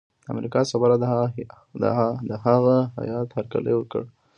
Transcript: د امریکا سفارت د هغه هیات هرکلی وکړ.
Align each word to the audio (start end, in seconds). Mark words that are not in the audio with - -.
د 0.23 0.25
امریکا 0.33 0.59
سفارت 0.71 0.99
د 2.29 2.31
هغه 2.45 2.77
هیات 2.99 3.29
هرکلی 3.37 3.73
وکړ. 3.75 4.03